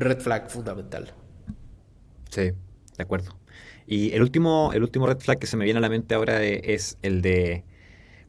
[0.00, 1.12] red flag fundamental.
[2.34, 2.50] Sí,
[2.96, 3.38] de acuerdo.
[3.86, 6.42] Y el último, el último red flag que se me viene a la mente ahora
[6.42, 7.62] e, es el de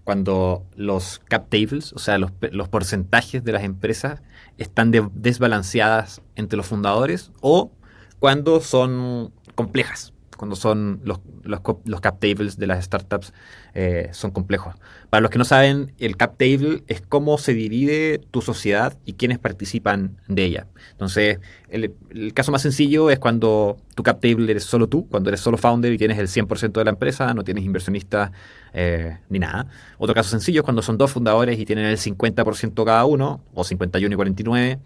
[0.03, 4.22] cuando los cap tables, o sea, los, los porcentajes de las empresas
[4.60, 7.72] están desbalanceadas entre los fundadores o
[8.20, 11.61] cuando son complejas cuando son los, los,
[12.01, 13.33] cap tables de las startups
[13.73, 14.75] eh, son complejos.
[15.09, 19.13] Para los que no saben, el cap table es cómo se divide tu sociedad y
[19.13, 20.67] quiénes participan de ella.
[20.91, 21.93] Entonces, el,
[22.33, 25.93] caso más sencillo es cuando tu cap table eres solo tú, cuando eres solo founder
[25.93, 28.31] y tienes el 100% de la empresa, no tienes inversionistas
[28.73, 29.67] eh, ni nada.
[29.97, 33.63] Otro caso sencillo es cuando son dos fundadores y tienen el 50% cada uno, o
[33.63, 34.79] 51 y 49.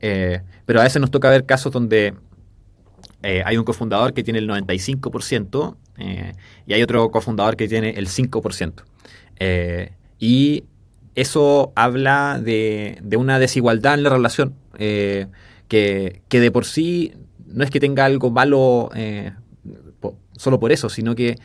[0.00, 2.14] Eh, pero a veces nos toca ver casos donde
[3.22, 6.32] eh, hay un cofundador que tiene el 95% eh,
[6.66, 8.82] y hay otro cofundador que tiene el 5%.
[9.38, 10.64] Eh, y
[11.14, 17.12] eso habla de, una desigualdad en la relación que, de por sí
[17.46, 18.90] no es que tenga algo malo
[20.36, 21.36] solo por eso, sino que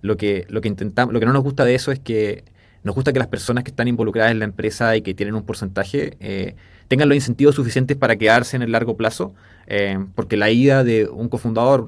[0.00, 2.44] lo que, lo que intentamos, lo que no nos gusta de eso es que
[2.84, 5.44] nos gusta que las personas que están involucradas en la empresa y que tienen un
[5.44, 6.56] porcentaje
[6.88, 9.34] tengan los incentivos suficientes para quedarse en el largo plazo,
[9.66, 11.84] eh, porque la ida de un cofundador,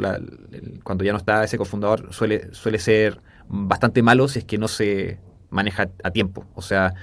[0.82, 4.68] cuando ya no está ese cofundador, suele, suele ser bastante malo si es que no
[4.68, 5.18] se
[5.50, 6.44] maneja a tiempo.
[6.54, 6.94] O sea,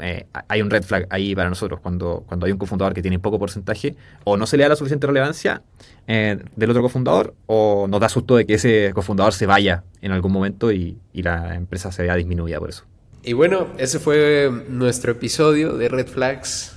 [0.00, 3.18] eh, hay un red flag ahí para nosotros cuando, cuando hay un cofundador que tiene
[3.18, 5.62] poco porcentaje, o no se le da la suficiente relevancia
[6.06, 10.12] eh, del otro cofundador, o nos da susto de que ese cofundador se vaya en
[10.12, 12.84] algún momento y, y la empresa se vea disminuida por eso.
[13.24, 16.76] Y bueno, ese fue nuestro episodio de Red Flags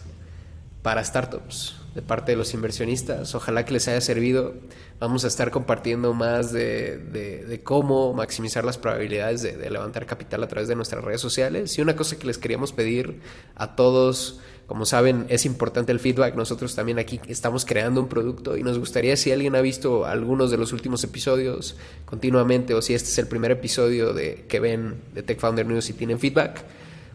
[0.86, 3.34] para startups de parte de los inversionistas.
[3.34, 4.54] Ojalá que les haya servido.
[5.00, 10.70] Vamos a estar compartiendo más de, cómo maximizar las probabilidades de, levantar capital a través
[10.70, 11.76] de nuestras redes sociales.
[11.80, 13.20] Y una cosa que les queríamos pedir
[13.56, 16.36] a todos, como saben, es importante el feedback.
[16.36, 20.52] Nosotros también aquí estamos creando un producto y nos gustaría si alguien ha visto algunos
[20.52, 25.02] de los últimos episodios continuamente o si este es el primer episodio de, que ven
[25.16, 26.64] de Tech Founder News y tienen feedback,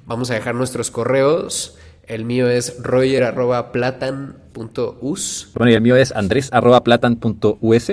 [0.06, 1.76] vamos a dejar nuestros correos
[2.10, 5.50] el mío es roger.platan.us.
[5.54, 7.92] Bueno, y el mío es andres.platan.us.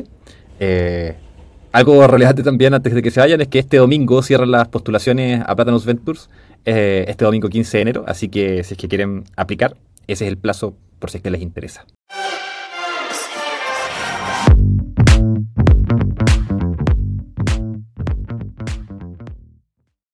[0.60, 1.16] Eh,
[1.72, 5.44] algo relevante también antes de que se vayan es que este domingo cierran las postulaciones
[5.46, 6.32] a Platanus Ventures,
[6.66, 10.30] eh, este domingo 15 de enero, así que si es que quieren aplicar, ese es
[10.30, 11.86] el plazo por si es que les interesa.